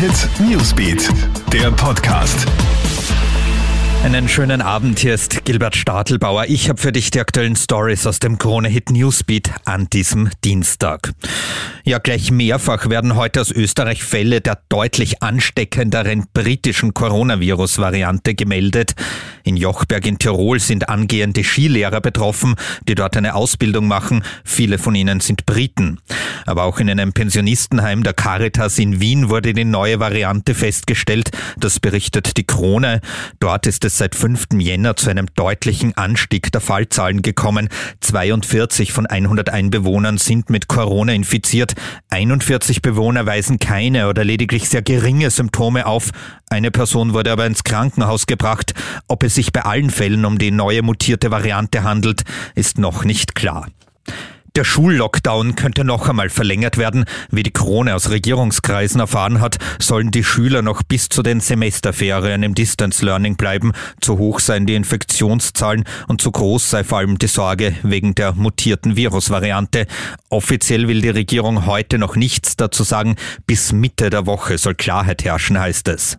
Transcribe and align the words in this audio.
Hit 0.00 0.30
Newsbeat, 0.40 1.10
der 1.52 1.70
Podcast. 1.72 2.46
Einen 4.02 4.30
schönen 4.30 4.62
Abend, 4.62 4.98
hier 4.98 5.12
ist 5.12 5.44
Gilbert 5.44 5.76
Stadelbauer. 5.76 6.46
Ich 6.46 6.70
habe 6.70 6.80
für 6.80 6.90
dich 6.90 7.10
die 7.10 7.20
aktuellen 7.20 7.54
Stories 7.54 8.06
aus 8.06 8.18
dem 8.18 8.38
Krone-Hit 8.38 8.88
Newsbeat 8.88 9.50
an 9.66 9.88
diesem 9.90 10.30
Dienstag. 10.42 11.12
Ja, 11.84 11.98
gleich 11.98 12.30
mehrfach 12.30 12.88
werden 12.88 13.14
heute 13.14 13.42
aus 13.42 13.50
Österreich 13.50 14.02
Fälle 14.02 14.40
der 14.40 14.58
deutlich 14.70 15.22
ansteckenderen 15.22 16.28
britischen 16.32 16.94
Coronavirus-Variante 16.94 18.34
gemeldet. 18.34 18.94
In 19.44 19.58
Jochberg 19.58 20.06
in 20.06 20.18
Tirol 20.18 20.60
sind 20.60 20.88
angehende 20.88 21.44
Skilehrer 21.44 22.00
betroffen, 22.00 22.54
die 22.88 22.94
dort 22.94 23.18
eine 23.18 23.34
Ausbildung 23.34 23.86
machen. 23.86 24.22
Viele 24.44 24.78
von 24.78 24.94
ihnen 24.94 25.20
sind 25.20 25.44
Briten. 25.44 25.98
Aber 26.50 26.64
auch 26.64 26.80
in 26.80 26.90
einem 26.90 27.12
Pensionistenheim 27.12 28.02
der 28.02 28.12
Caritas 28.12 28.76
in 28.80 29.00
Wien 29.00 29.30
wurde 29.30 29.52
die 29.52 29.64
neue 29.64 30.00
Variante 30.00 30.56
festgestellt. 30.56 31.30
Das 31.56 31.78
berichtet 31.78 32.36
die 32.36 32.44
Krone. 32.44 33.00
Dort 33.38 33.68
ist 33.68 33.84
es 33.84 33.98
seit 33.98 34.16
5. 34.16 34.48
Jänner 34.58 34.96
zu 34.96 35.10
einem 35.10 35.28
deutlichen 35.36 35.96
Anstieg 35.96 36.50
der 36.50 36.60
Fallzahlen 36.60 37.22
gekommen. 37.22 37.68
42 38.00 38.92
von 38.92 39.06
101 39.06 39.70
Bewohnern 39.70 40.18
sind 40.18 40.50
mit 40.50 40.66
Corona 40.66 41.12
infiziert. 41.12 41.74
41 42.08 42.82
Bewohner 42.82 43.26
weisen 43.26 43.60
keine 43.60 44.08
oder 44.08 44.24
lediglich 44.24 44.68
sehr 44.68 44.82
geringe 44.82 45.30
Symptome 45.30 45.86
auf. 45.86 46.10
Eine 46.48 46.72
Person 46.72 47.14
wurde 47.14 47.30
aber 47.30 47.46
ins 47.46 47.62
Krankenhaus 47.62 48.26
gebracht. 48.26 48.74
Ob 49.06 49.22
es 49.22 49.36
sich 49.36 49.52
bei 49.52 49.62
allen 49.62 49.90
Fällen 49.90 50.24
um 50.24 50.36
die 50.36 50.50
neue 50.50 50.82
mutierte 50.82 51.30
Variante 51.30 51.84
handelt, 51.84 52.24
ist 52.56 52.78
noch 52.78 53.04
nicht 53.04 53.36
klar. 53.36 53.68
Der 54.56 54.64
Schullockdown 54.64 55.54
könnte 55.54 55.84
noch 55.84 56.08
einmal 56.08 56.28
verlängert 56.28 56.76
werden. 56.76 57.04
Wie 57.30 57.44
die 57.44 57.52
Krone 57.52 57.94
aus 57.94 58.10
Regierungskreisen 58.10 59.00
erfahren 59.00 59.40
hat, 59.40 59.58
sollen 59.78 60.10
die 60.10 60.24
Schüler 60.24 60.62
noch 60.62 60.82
bis 60.82 61.08
zu 61.08 61.22
den 61.22 61.38
Semesterferien 61.40 62.42
im 62.42 62.54
Distance 62.54 63.04
Learning 63.04 63.36
bleiben. 63.36 63.72
Zu 64.00 64.18
hoch 64.18 64.40
seien 64.40 64.66
die 64.66 64.74
Infektionszahlen 64.74 65.84
und 66.08 66.20
zu 66.20 66.32
groß 66.32 66.68
sei 66.68 66.82
vor 66.82 66.98
allem 66.98 67.18
die 67.18 67.28
Sorge 67.28 67.76
wegen 67.82 68.14
der 68.16 68.32
mutierten 68.32 68.96
Virusvariante. 68.96 69.86
Offiziell 70.30 70.88
will 70.88 71.00
die 71.00 71.10
Regierung 71.10 71.66
heute 71.66 71.98
noch 71.98 72.16
nichts 72.16 72.56
dazu 72.56 72.82
sagen. 72.82 73.14
Bis 73.46 73.72
Mitte 73.72 74.10
der 74.10 74.26
Woche 74.26 74.58
soll 74.58 74.74
Klarheit 74.74 75.24
herrschen, 75.24 75.60
heißt 75.60 75.86
es. 75.88 76.18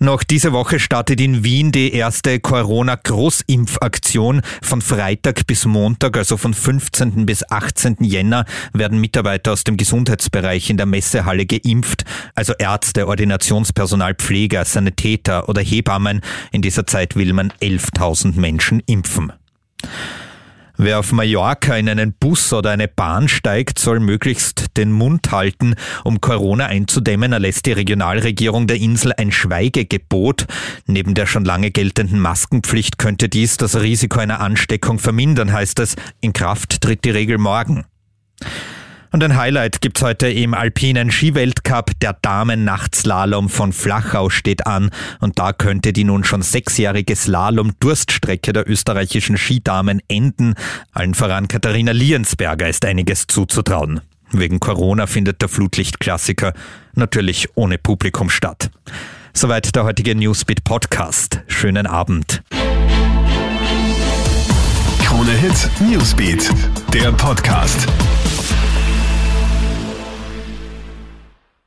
Noch 0.00 0.24
diese 0.24 0.52
Woche 0.52 0.80
startet 0.80 1.20
in 1.20 1.44
Wien 1.44 1.70
die 1.70 1.92
erste 1.92 2.40
Corona-Großimpfaktion. 2.40 4.42
Von 4.60 4.82
Freitag 4.82 5.46
bis 5.46 5.66
Montag, 5.66 6.16
also 6.16 6.36
von 6.36 6.52
15. 6.52 7.26
bis 7.26 7.48
18. 7.48 7.98
Jänner, 8.00 8.44
werden 8.72 9.00
Mitarbeiter 9.00 9.52
aus 9.52 9.62
dem 9.62 9.76
Gesundheitsbereich 9.76 10.68
in 10.68 10.78
der 10.78 10.86
Messehalle 10.86 11.46
geimpft, 11.46 12.04
also 12.34 12.54
Ärzte, 12.58 13.06
Ordinationspersonal, 13.06 14.16
Pfleger, 14.16 14.64
Sanitäter 14.64 15.48
oder 15.48 15.62
Hebammen. 15.62 16.22
In 16.50 16.60
dieser 16.60 16.88
Zeit 16.88 17.14
will 17.14 17.32
man 17.32 17.52
11.000 17.62 18.36
Menschen 18.38 18.82
impfen. 18.86 19.32
Wer 20.84 20.98
auf 20.98 21.12
Mallorca 21.12 21.78
in 21.78 21.88
einen 21.88 22.12
Bus 22.12 22.52
oder 22.52 22.70
eine 22.70 22.88
Bahn 22.88 23.26
steigt, 23.26 23.78
soll 23.78 24.00
möglichst 24.00 24.76
den 24.76 24.92
Mund 24.92 25.32
halten. 25.32 25.76
Um 26.04 26.20
Corona 26.20 26.66
einzudämmen, 26.66 27.32
erlässt 27.32 27.64
die 27.64 27.72
Regionalregierung 27.72 28.66
der 28.66 28.76
Insel 28.76 29.14
ein 29.16 29.32
Schweigegebot. 29.32 30.44
Neben 30.86 31.14
der 31.14 31.24
schon 31.24 31.46
lange 31.46 31.70
geltenden 31.70 32.20
Maskenpflicht 32.20 32.98
könnte 32.98 33.30
dies 33.30 33.56
das 33.56 33.80
Risiko 33.80 34.20
einer 34.20 34.40
Ansteckung 34.40 34.98
vermindern, 34.98 35.54
heißt 35.54 35.78
es. 35.78 35.96
In 36.20 36.34
Kraft 36.34 36.82
tritt 36.82 37.06
die 37.06 37.10
Regel 37.12 37.38
morgen. 37.38 37.86
Und 39.14 39.22
ein 39.22 39.36
Highlight 39.36 39.80
gibt's 39.80 40.02
heute 40.02 40.28
im 40.28 40.54
alpinen 40.54 41.12
Skiweltcup. 41.12 41.92
Der 42.00 42.14
Damen-Nachtslalom 42.20 43.48
von 43.48 43.72
Flachau 43.72 44.28
steht 44.28 44.66
an. 44.66 44.90
Und 45.20 45.38
da 45.38 45.52
könnte 45.52 45.92
die 45.92 46.02
nun 46.02 46.24
schon 46.24 46.42
sechsjährige 46.42 47.14
Slalom-Durststrecke 47.14 48.52
der 48.52 48.68
österreichischen 48.68 49.36
Skidamen 49.36 50.02
enden. 50.08 50.54
Allen 50.92 51.14
voran 51.14 51.46
Katharina 51.46 51.92
Liensberger 51.92 52.68
ist 52.68 52.84
einiges 52.84 53.28
zuzutrauen. 53.28 54.00
Wegen 54.32 54.58
Corona 54.58 55.06
findet 55.06 55.42
der 55.42 55.48
Flutlichtklassiker 55.48 56.52
natürlich 56.94 57.50
ohne 57.54 57.78
Publikum 57.78 58.28
statt. 58.28 58.68
Soweit 59.32 59.76
der 59.76 59.84
heutige 59.84 60.16
Newsbeat 60.16 60.64
Podcast. 60.64 61.40
Schönen 61.46 61.86
Abend. 61.86 62.42
Krone 65.04 65.30
Hit 65.30 65.70
Newsbeat, 65.88 66.50
der 66.92 67.12
Podcast. 67.12 67.86